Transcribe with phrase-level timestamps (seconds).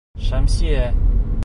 [0.29, 0.83] Шәмсиә